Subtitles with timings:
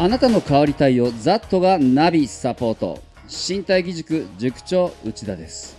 [0.00, 3.02] あなたの変わりたいをザットがナビサポート。
[3.26, 5.76] 身体義塾塾長内田です。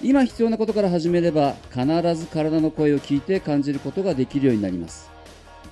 [0.00, 1.84] 今必要なことから始めれば必
[2.14, 5.10] ず体の声を聞いて感じることができるようになります。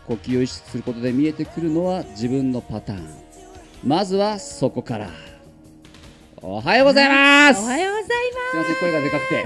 [0.09, 3.09] 呼吸を意識することで見えてくるのは自分のパターン。
[3.85, 5.11] まずはそこから。
[6.43, 7.63] おはようございます。
[7.63, 8.55] おはようございす。
[8.55, 9.45] みません声がでかくて。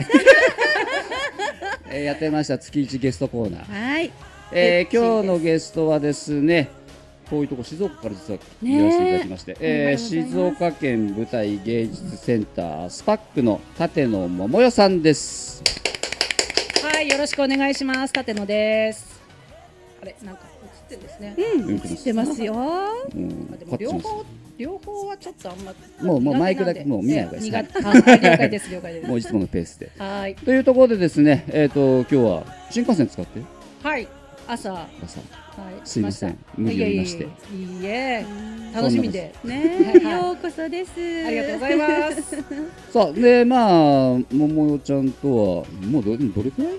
[1.98, 2.56] えーやってました。
[2.56, 3.72] 月一ゲストコーナー、ます。
[3.72, 4.10] はい。
[4.52, 6.70] えー今日のゲストはですね
[7.30, 9.94] こういうとこ静岡から実はねえいらしていただきまして、え。
[9.94, 15.62] ー静岡県舞台芸術センタースパックの立野桃代さんです。
[16.82, 18.12] はい、よろしくお願いします。
[18.12, 19.20] 立野です。
[20.02, 21.36] あれ、なんか映ってるんですね。
[21.38, 22.54] うん、知ってますよ。
[22.54, 22.56] う
[23.18, 23.50] ん。
[23.54, 24.24] あでもも両方
[24.58, 29.06] 両方はちょっとあんまもうもうマイクだけもう見ない方がいいですえ苦手あはい了解です了解です。
[29.08, 29.90] もういつものペースで。
[29.96, 30.34] はい。
[30.34, 33.40] というところでですねえっ、と今日は新幹線使って？
[33.82, 34.06] はい
[34.46, 34.72] 朝。
[34.72, 35.24] は朝い
[35.84, 36.32] すいません。
[36.32, 37.24] 来無理を言いまして。
[37.24, 37.30] いえ
[37.82, 38.26] いえ。
[38.74, 39.34] 楽しみで。
[39.44, 40.90] ねようこそです。
[41.26, 42.36] ありがとうございます。
[42.92, 43.56] さあでま
[44.14, 46.72] あ桃代ちゃんとはもうどどれくらい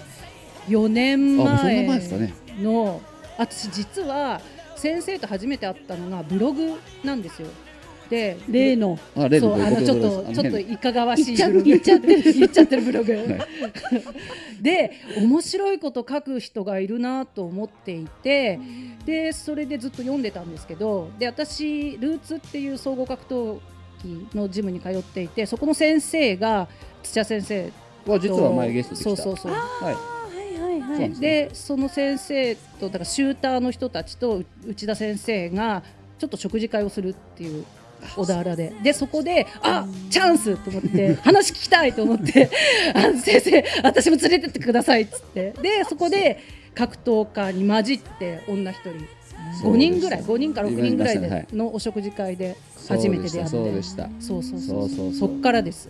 [0.68, 2.34] ？4年前前ですかね。
[2.62, 3.02] の
[3.38, 4.42] 私実は
[4.76, 7.48] 先生と初めて会ったのがブログなんですよ。
[8.14, 11.64] で例のあ例そうあのちょっとちょっといかがわしいブログ。
[11.64, 13.26] 言っちゃってる言っちゃってるブログ、 はい。
[14.62, 18.60] で面白いこと書く人がいるなと思っていて
[19.06, 23.60] でそれでずっと読んでたんですけどで私ルーツっていう総合格闘
[24.04, 26.68] 技のジムに通っていてそこの先生が
[27.02, 27.72] 土屋先生
[28.06, 29.04] は実は前ゲストで来た。
[29.04, 29.52] そうそうそう。
[29.52, 29.94] はい。
[29.94, 35.84] はいでその先生とだからシューターの人たちとう内田先生が
[36.20, 37.66] ちょっと食事会をするっていう
[38.16, 38.74] 小田原で。
[38.84, 42.50] でそこであチャンスと思って話聞きたいと思って
[42.94, 45.54] あ先生私も連れてってくださいっつって。
[45.62, 46.40] でそこで
[46.76, 48.92] 格闘家に混じって女一人。
[49.64, 52.56] 5人ぐらい5人から6人ぐらいでのお食事会で
[52.88, 53.50] 初めて出会って。
[53.50, 54.10] そうでした。
[54.20, 55.10] そうそうそそう。
[55.10, 55.90] うそっからです。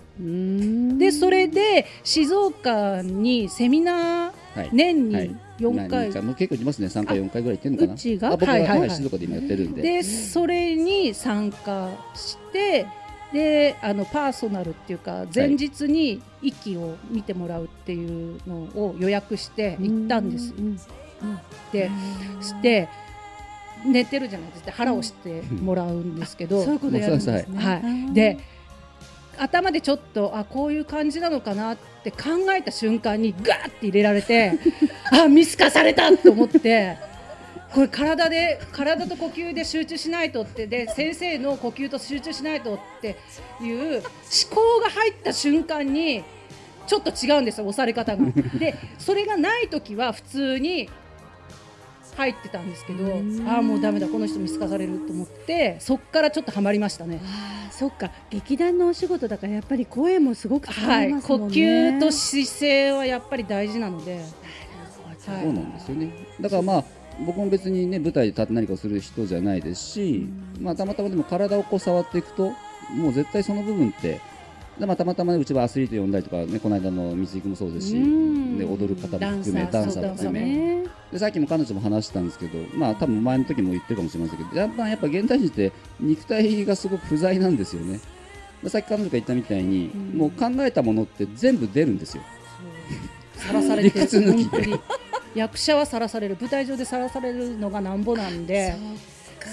[0.97, 4.69] でそれで静岡にセミナーはい。
[4.73, 5.29] 年はい。
[5.29, 6.87] に4回、何もう結構いますね。
[6.87, 7.93] 3回4回ぐらい行ってるのかな。
[7.93, 8.27] うちが？
[8.29, 8.89] あ僕は、はいはい。
[8.89, 9.81] 静岡で今やってるんで。
[9.81, 12.87] でそれに参加して
[13.31, 20.53] であのパーソナルっていうか前日に息を見てもらうっていうのを予約して行ったんです。
[20.57, 20.77] うん
[21.71, 21.89] で
[22.41, 22.89] して
[23.85, 24.71] 寝てるじゃないですか。
[24.71, 26.63] 腹をしてもらうんですけど。
[26.63, 27.45] そういうことやるんですね。
[27.57, 27.75] は
[28.09, 28.39] い、で
[29.37, 32.19] 頭でちょっとあこういう感じなのかなって考
[32.55, 34.53] えた瞬間にガーって入れられて
[35.11, 36.97] あ見透かされたと思って
[37.73, 43.17] これ体で体と呼吸で集中しないとってで先生の呼吸と集中しないとって
[43.61, 44.01] いう思
[44.51, 46.23] 考が入った瞬間に
[46.85, 48.25] ちょっと違うんですよ押され方が。
[48.59, 50.89] でそれがない時は普通に
[52.15, 53.47] 入ってたんですけどうん。
[53.47, 57.19] ああもうダメだこの人見透かされると思ってそっからちょっとハマりましたね。
[57.23, 58.11] あーそっか。
[58.29, 61.55] 劇団のお仕事だからやっぱり声もすごく使はいい、呼ますもんね。
[61.55, 64.23] 吸と姿勢はやっぱり大事なので、はい。
[65.25, 66.13] そうなんですよね。
[66.39, 66.83] だからまあ
[67.25, 70.27] 僕も別にね舞台で立って何かをする人じゃないですし、
[70.59, 72.51] まあ、たまたまでも体をこう触っていくと
[72.91, 74.19] もう絶対その部分って
[74.79, 78.57] でまあたまたまねうちはアスリート呼んだりとかねこの間の水育もそうですし、うん。
[78.57, 80.83] で踊る方も含めダンサーも含め、ね。
[81.11, 87.99] でさっきも彼女も話したんですけど、まあ多分前の時も言ってるかもしれませんけど、やっぱやっぱ現代人って肉体がすごく不在なんですよね。
[88.63, 90.17] でさっき彼女が言ったみたいに、うん。
[90.17, 92.23] もう考えたものって全部出るんですよ。
[93.35, 94.07] さらされて
[95.35, 96.37] 役者はさらされる。
[96.39, 98.75] 舞台上でさらされるのがなんぼなんで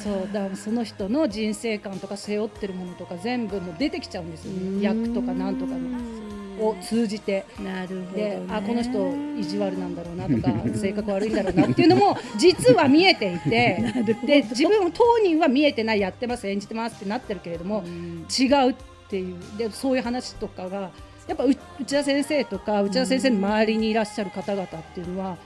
[0.02, 4.82] そうだからその人の人生観とか背負ってるものとか全部もう出てきちゃうんですよね。
[4.82, 6.20] 役とかなんとかの。
[6.60, 7.46] を通じて。
[7.58, 8.42] なるほど、でね。
[8.50, 8.90] あこの人
[9.38, 13.82] 意地悪なんだろうなとか 性格悪いんだろうなっていうのも実は見えていて。
[14.24, 18.26] で自分当人は見えてないやってます演じてますってなってるけれどもうん。
[18.28, 18.74] 違うっ
[19.08, 19.36] ていう。
[19.56, 20.90] でそういう話とかが
[21.26, 25.36] やっぱう内田先生とか内田先生の周りにいらっしゃる方々っていうのは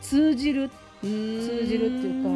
[0.00, 0.70] 通じる
[1.02, 2.28] 通じるっていうか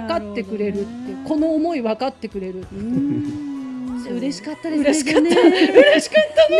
[0.00, 2.66] 分かってくれるっていうこの思い分かってくれる。
[2.72, 3.44] うん。
[4.16, 4.84] 嬉しかったですね。
[4.84, 5.20] 嬉しかった。
[5.22, 5.72] ね。
[5.72, 6.58] 嬉しかったね。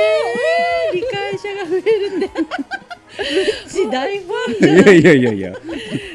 [0.95, 2.31] 理解者が増えるって。
[3.15, 4.77] うち大ファンいじゃん。
[4.77, 5.51] やいやいやいや。
[5.51, 5.63] だか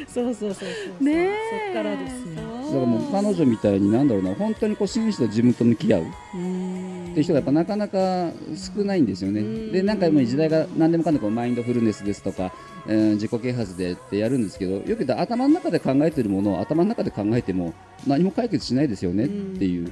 [0.06, 0.64] そうそうそうそ
[1.00, 1.04] う。
[1.04, 1.72] ねえ。
[1.72, 2.42] そっからですね。
[2.74, 6.02] らもう彼女みたいになんだろうな、本当にこう真摯と自分と向き合う。
[6.02, 6.04] っ
[6.34, 6.69] うん
[7.12, 8.30] ていう人がやっぱなかなか
[8.76, 9.42] 少ないんですよね。
[9.70, 12.52] で、なんかもう時代が何でもかんでもマインドフルネスですとか、
[12.86, 17.74] えー自己啓発でってやるんですけど、よく言ったら頭の中で考えてるものを頭の中で考えても
[18.06, 19.90] 何も解決しないですよねっていう。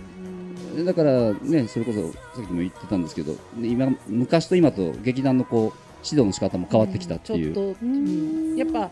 [0.85, 7.55] だからね、それこそさっきも言ってたんですけど、今昔と今と劇団のこう指導の仕方も変わってきたっていう。
[7.55, 8.91] ちょっと、うんやっぱ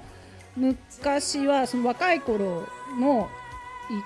[0.56, 2.66] 昔はその若い頃
[2.98, 3.28] の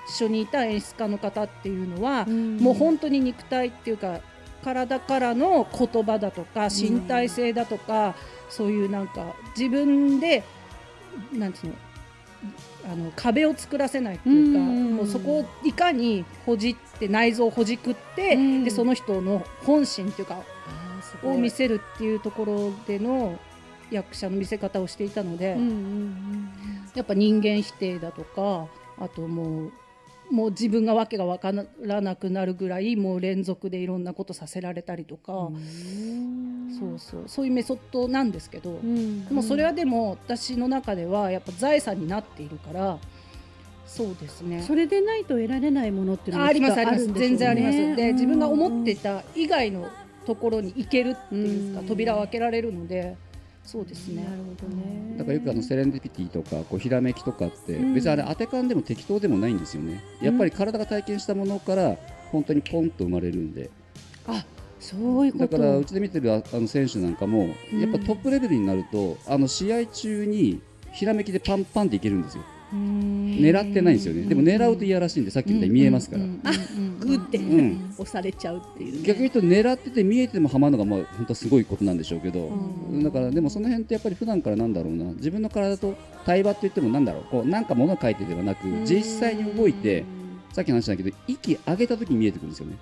[0.07, 2.57] 一緒にいた演出家の方っていうのは、ん。
[2.57, 4.19] もう本当に肉体っていうか
[4.63, 8.15] 体からの言葉だとか身体性だとか、
[8.49, 10.43] そういうなんか自分で
[11.33, 11.79] なんていうの
[12.91, 14.95] あの壁を作らせないっていうか、うん。
[14.97, 18.63] もうそこをいかにほじって内臓をほじくって、うん。
[18.63, 20.39] でその人の本心っていうか
[21.23, 23.37] を見せるっていうところでの
[23.89, 26.49] 役者の見せ方をしていたので、うんうん。
[26.95, 28.67] やっぱ人間否定だとか
[29.01, 29.71] あともう
[30.31, 36.77] もう自分がわけが分からなくなるぐらいもう連続でいろんなことさせられたりとか、うん。
[36.79, 39.25] そうそうそういうメソッドなんですけど、うん。
[39.25, 42.97] でもそれはでも私の中ではやっぱ財産になっているから。
[43.85, 44.63] そうですね。
[44.65, 47.07] それでないと得られないものっていうのあもありますあります。
[47.11, 47.95] 全然あります。
[47.97, 49.89] で自分が思っていたた以外の
[50.25, 51.87] ところに行けるっていうか、うん。
[51.87, 53.17] 扉を開けられるので
[53.63, 54.23] そうですね。
[54.23, 60.03] なるほどねだからよくあのセレンディピティとかこうひらめきとかってうん別にあれ当て勘でも適当でもないんですよね。
[60.21, 61.95] やっぱり体が体験したものから
[62.31, 63.69] 本当にポンと生まれるんで。
[64.27, 64.45] あ
[64.79, 70.59] そういうことだからうちで見てるああの選手なんかもやっぱトップレベルになるとあの試合中に
[70.91, 72.43] ひらめきでパンパンっていけるんですよ。
[72.73, 74.23] 狙ってないんですよね。
[74.23, 76.23] でも狙うと嫌らしいんでさっきみたいに見えますから。
[76.23, 76.51] あ
[76.99, 79.07] グってん押されちゃうっていうね。
[79.07, 83.03] 逆に言うと狙ってて見えてもはまるのがまあ本当はすごいことなんでしょうけど、うん。
[83.03, 85.05] だからでもその辺ってやっぱり普段からなんだろうな。
[85.13, 85.95] 自分の体と
[86.25, 87.23] 対話って言ってもなんだろう。
[87.29, 90.05] こうなんか物を書いてではなく実際に動いて
[90.53, 92.77] さっきの話だけど息上げた時に見えてくるんですよね。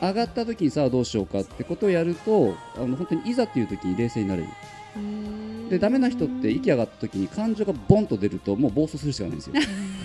[0.00, 4.48] 上がった時にさあどうしようかってことをやるとあの本当にいざっていう時に冷静になれる
[5.70, 9.54] でダメな人って息上がった時に感情がボンと出るともう暴走するしかないんですよ。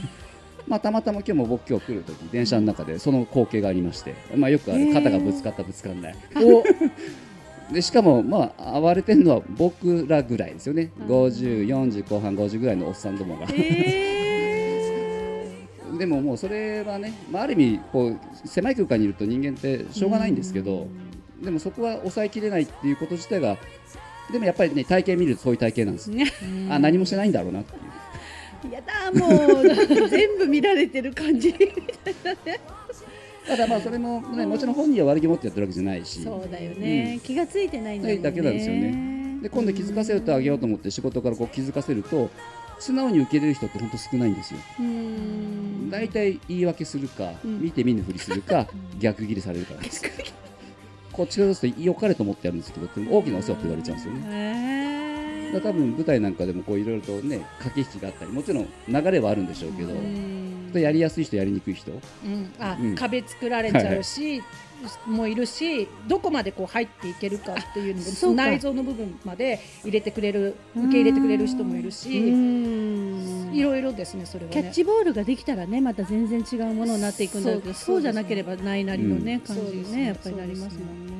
[0.67, 6.15] まあたまたま今日も僕今日来る時電車の中でその光景がありまして、まあ、よくある肩がぶつかったぶつかんない。
[7.71, 10.91] でしかもまあ暴れてるのは僕らぐらいですよね。
[11.07, 13.47] 5040後半50ぐらいのおっさんどもが。
[15.97, 20.87] でももうそれはね、まあ、ある意味こう狭い空間にいると人間ってしょうがないんですけど
[21.41, 23.57] でもそこは抑えきれないっていうこと自体が
[24.31, 26.11] でもやっぱりね体型見るとそういう体型なんです
[26.69, 28.73] あ何もしてないんだろうなっていう。
[28.73, 31.53] やだもう全部見られてる感じ。
[33.47, 36.23] ただまあそれも、ね、もちろん本人は悪気持ってやってるわけじゃないし。
[36.23, 38.17] そうだよね、気がついてないんだね。
[38.17, 39.39] だけなんですよね。
[39.43, 42.31] で今度気づかせてあげようと思って仕事からこう気づかせると
[42.79, 44.59] 素直に受け入れる人って本当少ないんですよ。
[44.79, 45.91] うん。
[45.91, 47.61] 大体言い訳するか、うん。
[47.61, 48.67] 見て見ぬふりするか
[48.99, 50.01] 逆ギレされるからです
[51.15, 55.61] こっちからすると良かれと思ってやるんですけど大きなお世話って言われちゃうんですよね。
[55.63, 59.93] 多分舞台なんかでもこういろいろとね駆け引きがあったりもちろん流れはあるんでしょうけど、
[60.73, 61.91] やりやすい人やりにくい人。
[61.91, 62.53] うん。
[62.59, 62.95] あうん。
[62.95, 64.41] 壁作られちゃうし、
[65.07, 73.51] もいるしどこまでこう入っていけるかっていうのも内臓の部分まで入れてくれる受け入れてくれる人もいるしうん。
[73.53, 74.61] いろいろですねそれはね。
[74.61, 79.39] キャッチボールができたらねまた全然違うものになっていくんだけどそうですそうじゃなければないなりのね、うん。
[79.41, 81.14] 感じにねやっぱりなりますもんね。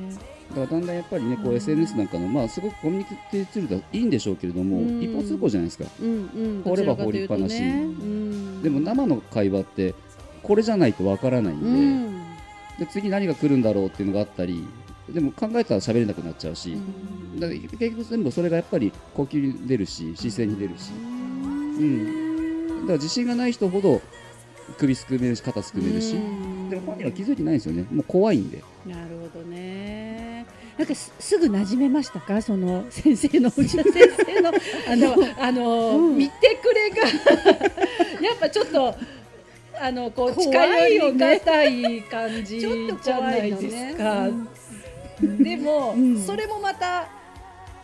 [0.56, 5.02] だからだんだんやっぱりねこう SNS なんかのまあすごくコミュニティツールだいいんでしょうけれども、うん。
[5.02, 5.84] 一方通行じゃないですか。
[6.00, 7.62] うんうん、放れば放りっぱなし。
[7.62, 8.62] うん。
[8.62, 9.94] でも生の会話って
[10.42, 12.22] これじゃないとわからないんで,、うん。
[12.78, 14.66] で次何が来るんだろうっていうのがあったり
[15.10, 16.76] でも考えたら喋れなくなっちゃうし、
[17.36, 24.00] だから結局全部それがやっぱり呼吸に出るし姿勢に出るし、うん、だから自信がない人ほど
[24.78, 26.70] 首すくめるし肩すくめるし、うん。
[26.70, 27.86] でも本人は気づいてないんですよね。
[27.90, 28.62] もう怖いんで。
[28.84, 29.75] なるほどね。
[30.78, 32.42] なんかすすぐ馴染めましたか？
[32.42, 33.94] その 先生の内田先
[34.26, 36.18] 生のあの あのーうん。
[36.18, 36.96] 見てくれが。
[38.22, 38.94] やっぱちょっと
[39.80, 42.70] あのこう近寄りよねがたい感じじゃ
[43.04, 44.28] 怖ないですか。
[45.20, 46.18] でも、うん。
[46.22, 47.08] それもまた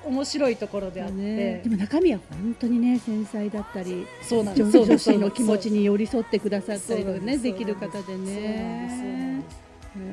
[0.05, 4.79] 面白いところであって、ね、でも中身は本当にね繊細だったりそうなん女です。
[4.85, 9.32] 女子の気持ちに寄り添ってくださったりとかねできる方でそうなんですそうなんねです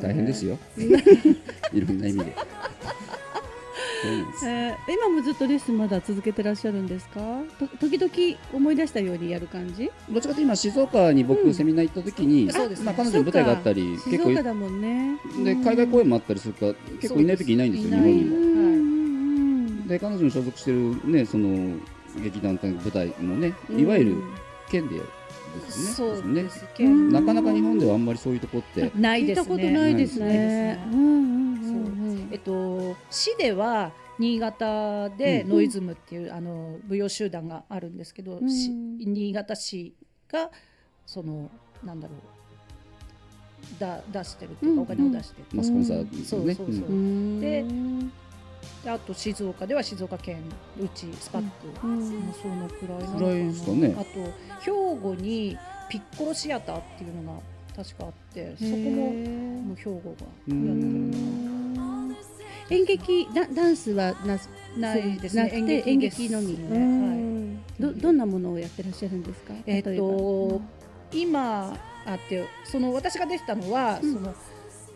[0.01, 0.57] 大変ですよ。
[1.73, 2.35] いろんな意味で。
[4.45, 7.19] えー今もずっとレッスンまだ続けてらっしゃるんですか？
[7.59, 8.11] と時々
[8.53, 9.91] 思い出したようにやる感じ？
[10.09, 12.85] どっちかというと今静岡に僕、うんセミナー行った時に、そうですね。
[12.85, 15.17] まあ、彼女の舞台があったり静結構岡だもんね。
[15.43, 18.35] で海外公演もあったりするから結構いない時いないんですよ日本にも。
[18.37, 21.75] うんうんで彼女の所属してるねその
[22.23, 23.79] 劇団というか舞台もねうん。
[23.79, 24.15] いわゆる
[24.69, 24.95] 県で
[25.49, 26.33] ですそう。
[26.33, 26.69] ですね。
[26.75, 29.55] けど、なかなか日本ではあんまりそういうとこってないですね。
[29.55, 30.25] 聞いたことないですね。
[30.25, 30.87] ね。
[30.91, 31.07] うんうんう
[32.15, 32.29] ん。
[32.31, 35.49] えっと、市では新潟でうん。
[35.49, 38.49] ノイズムっていう、あの舞踊集団があるんですけど、うん。
[38.49, 39.93] し新潟市
[40.31, 40.51] が
[41.05, 41.49] その
[41.83, 44.79] なんだろうだ出してるっていうか、うん。
[44.81, 46.55] お金を出してる、まあ、スポンサーですよね。
[46.55, 47.41] そうそうそう。
[47.41, 47.65] で
[48.83, 50.41] であと静岡では静岡県
[50.81, 51.49] うちスパッ
[51.81, 53.19] ク、うんそのくらいなのかな。
[53.19, 53.95] くらいですかね。
[53.97, 54.05] あと
[54.61, 54.71] 兵
[55.01, 55.57] 庫に
[55.89, 57.39] ピッコロシアターっていうのが
[57.75, 60.15] 確かあってそこももう兵庫がうやっ
[60.47, 60.55] てる。
[60.57, 62.15] ん
[62.71, 64.39] 演劇ダダンスはな
[64.77, 65.49] ないですね。
[65.53, 67.59] 演演劇劇のみ、ねうん。
[67.79, 69.53] どどんなものをやってらっしゃるんですか？
[69.65, 70.61] えっ、と
[71.11, 71.73] 今
[72.05, 74.13] あってその私が出てたのは、うん。
[74.13, 74.33] その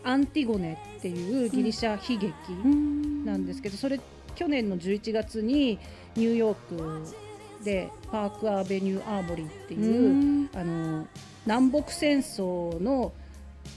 [0.04, 3.26] アンティゴネっていうギリシャ悲劇うん。
[3.26, 4.00] なんですけど、それ
[4.36, 5.80] 去年の11月に
[6.16, 10.50] ニューヨークでパークアベニューアーモリーっていう、うん。
[10.54, 11.08] あの
[11.46, 13.14] 南北戦争の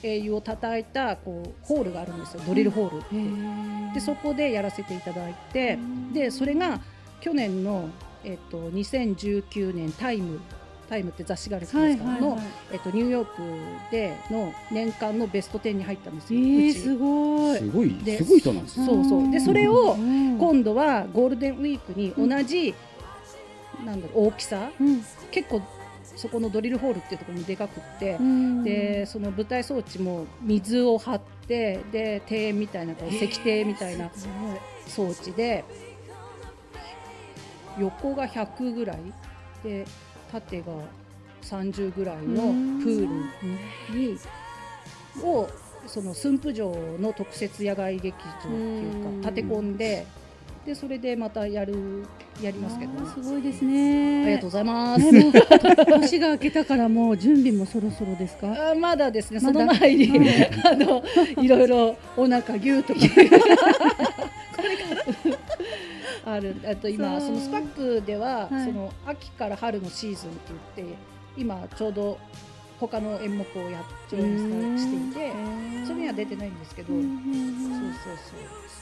[0.02, 2.42] 英雄を叩いたこうホールがあるんですよ。
[2.46, 3.16] ドリルホールって。
[3.16, 3.94] へー。
[3.94, 6.12] でそこでやらせていただいてうん。
[6.12, 6.80] でそれが
[7.20, 7.88] 去年の、
[8.24, 10.40] えっと2019年タイム
[10.86, 12.46] タイムって雑誌があるんですはいけどの、はいはい。
[12.72, 13.42] えっとニューヨーク
[13.90, 16.42] での年間のベスト10に入ったんですえよ。
[16.42, 16.78] ー、うち。
[16.80, 17.58] すごい。
[17.58, 19.30] すごいですごい人なんですよそうそう。
[19.30, 20.38] でそれをうん。
[20.38, 22.74] 今度はゴールデンウィークに同じ、
[23.84, 25.02] なんだろう大きさうん。
[25.30, 25.60] 結構
[26.16, 28.64] そこのドリルホールっていうところもでかくってう、ん。
[28.64, 34.10] でその舞台装置も水を張ってで庭園みたいなこう石庭みたいな
[34.86, 35.64] 装置で
[37.78, 38.98] 横が100ぐらい。
[39.62, 39.84] で
[40.32, 40.66] 縦が
[41.42, 42.42] 30ぐらいの
[42.82, 44.18] プールに
[45.22, 45.48] を
[45.86, 49.22] その駿府城の特設野外劇場っていううん。
[49.22, 50.04] か立て込んで
[50.66, 52.04] でそれでまたやる
[52.42, 52.92] やりますけど。
[53.06, 54.24] すごいですね。
[54.24, 55.12] ありがとうございます。
[55.12, 55.32] ね
[56.00, 58.72] 年が明けたからもう準備もそろそろですか？
[58.72, 60.26] あまだですね、その前に、うん。
[60.66, 61.04] あの
[61.40, 63.00] いろいろお腹ぎゅうとか
[66.26, 68.66] あるあと今そのスパックでは、はい。
[68.66, 70.40] その秋から春のシーズンって
[70.76, 70.96] 言って
[71.36, 72.18] 今ちょうど
[72.78, 75.32] 他の演目をや上演していて
[75.86, 77.02] それには出てないんですけど、うん
[78.04, 78.16] そうそう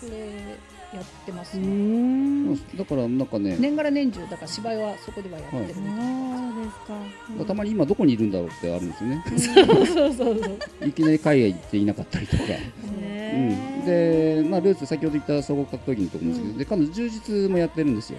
[0.03, 0.11] そう。
[0.11, 0.59] それ
[0.93, 7.45] やってますうね、んだからなんかね年がら年中だから芝居はそこではやってるみたいな、そうですか。
[7.47, 9.25] たまに今どこにいるんだろうってあるんですよね。
[9.37, 10.51] そうそうそうそ
[10.85, 10.89] う。
[10.89, 12.43] いきなり海外行っていなかったりとか。
[12.45, 18.19] うん、で、まあ、ルーツ先ほど言った総合格闘技のところですけど、で彼女充実もやってるんですよ、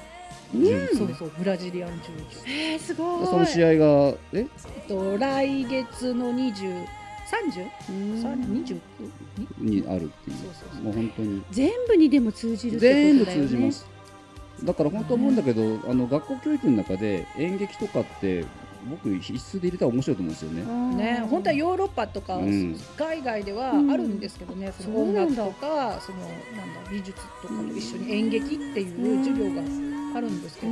[0.54, 2.50] 充実ねそうそうブラジリアン柔術。
[2.50, 3.26] えー、すごい。
[3.26, 4.18] その試合がえ？
[4.34, 4.48] えっ
[4.88, 6.86] と来月の20、30、
[7.90, 8.24] うん。
[8.64, 8.80] 29
[9.60, 10.38] にあるっていう。
[10.38, 10.84] そうそうそう。
[10.84, 11.44] もう本当に。
[11.52, 13.48] 全部にでも通じるって全部ことだよね。
[13.50, 13.88] 通じます。
[14.64, 18.46] だから本当思うんだけど、あの学校教育の中で演劇とかって
[18.90, 20.96] 僕必須で入れたら面白いと思うんですよね。
[20.96, 29.62] ね、本当はヨーロッパとか、うん海外ではあるんですけどね、その音楽とかそのなんだ美術とかと一緒に演劇っていう授業が
[30.18, 30.72] あるんですけど、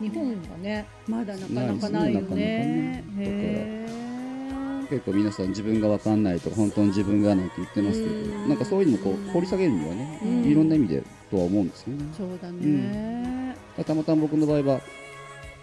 [0.00, 3.84] 日本がねまだなかなかないよねないですねへ
[4.90, 12.04] 結構皆さん自分が分かんないとか本当に自分がなんて言ってますけどうんなんかそういうのこう掘り下げるにはねうんいろんな意味でとは思うんですよね。
[12.16, 14.80] そうだねたまたま僕の場合は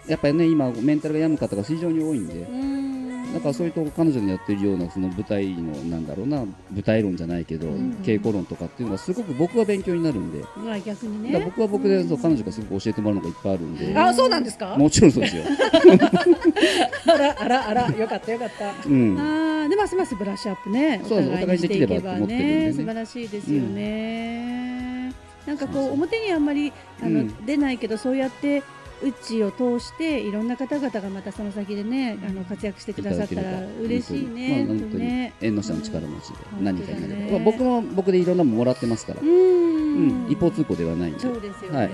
[0.06, 3.32] やっぱりね今メンタルが病む方が非常に多いんでうん。
[3.32, 10.44] だからそういうとこ彼女のやってるようなその舞台のなんだろうな舞台論じゃないけどん稽古論とかっていうのはすごく僕は勉強になるんで。
[10.56, 11.40] まあ逆にね。
[11.42, 13.98] 僕は僕でそう彼女がすごく教えてもらうのがいっぱいあるんで。
[13.98, 14.76] あそうなんですか？
[14.76, 15.44] もちろんそうですよ。
[17.06, 17.90] あらあらあら。
[17.90, 18.88] よかったよかった。
[18.88, 19.18] うん。
[19.18, 21.00] あーでますますブラッシュアップね。
[21.04, 22.66] お互いにしていけばお互いできればと思ってるんでね。
[22.66, 25.12] ね素晴らしいですよね、
[25.46, 25.92] なんかこそう。
[25.92, 27.46] 表にあんまりあの、うん。
[27.46, 28.62] 出ないけどそうやって
[29.02, 34.64] うちを通していろんな方々がまたその先でねあの活躍してくださったら嬉しいね。
[34.66, 35.32] 本当にまあ、本当にね。
[35.40, 36.64] 縁の下の力持ちでうん。
[36.64, 40.28] 何かになれば、まあ僕も僕でいろんなもんもらってますから、ううん。
[40.28, 41.20] ん一方通行ではないんで。
[41.20, 41.78] そうですよね。
[41.78, 41.90] はい。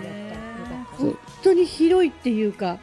[0.99, 2.79] 本当に広いっていうか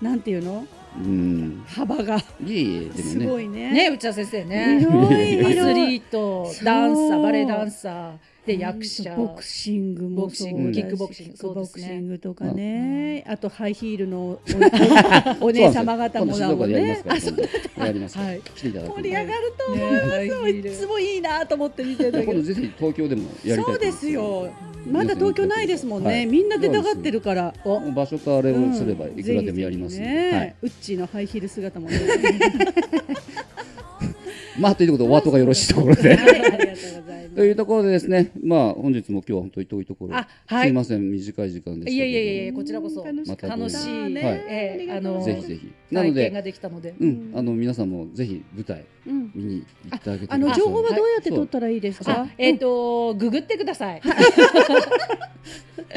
[0.00, 0.66] なんていうの？
[0.96, 1.64] うん。
[1.66, 2.18] 幅が。
[2.18, 2.92] いえいえでもね。
[3.02, 3.72] すごいね。
[3.72, 4.80] ね内田先生ね。
[4.80, 5.40] 広い。
[5.46, 9.14] アスリートダンサーバレエダンサーで役者。
[9.14, 14.40] ボクシングもそうだしボクシングキックボクシングボクシングとかね、あとハイヒールの
[15.40, 17.02] お姉様方もだもんね。
[17.20, 20.18] そうやります盛り上がると思います。
[20.42, 20.62] ねい。
[20.72, 22.24] つもいいなと思って見てるけど。
[22.24, 24.50] 今度ぜひ東京でもやりたいと思いまそうですよ。
[24.90, 26.10] まだ東京ないですもんね。
[26.10, 26.26] はい。
[26.26, 27.54] みんな出たがってるから。
[27.94, 30.38] 場所とあれをすればうんいくらでもやりますんで、ぜひぜひね。
[30.38, 31.98] はい、ウッチーのハイヒール姿もね。
[34.62, 36.14] まあということでお後がよろしいところで。
[36.14, 37.36] はい、ありがとうございます。
[37.36, 40.68] というところでですねまあ本日も今日は本当に遠いところ、あはい。
[40.68, 43.04] すいません短い時間でしいやいやいやこちらこそ。
[43.26, 44.34] また楽しい、ねはい。
[44.48, 45.72] ええあのぜひぜひ。
[45.90, 46.32] なので
[47.34, 49.30] あの皆さんもぜひ舞台うん。
[49.34, 52.12] 見に行ってあげてあの情報はどうやって取ったらいいですか？
[52.12, 52.28] あ。
[52.38, 54.02] えっ、とググってください。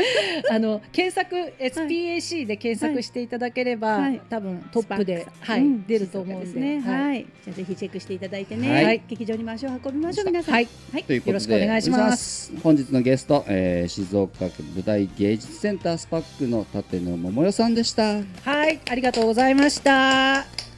[0.52, 6.80] あの検索 SPAC で検索していただければ、はい多分トップで、はいうん出ると思うんで、ですね。
[6.82, 7.26] はいはい。
[7.44, 8.72] じゃあぜひチェックしていただいてね。
[8.72, 9.02] はいはい。
[9.08, 10.54] 劇場に足を運びましょう皆さん。
[10.54, 11.04] はいはい。
[11.04, 20.75] ということでよろしくお願いします本日のゲスト、えー静岡県舞台芸術センタースパックの立野桃代さんでしたはい、ありがとうございました。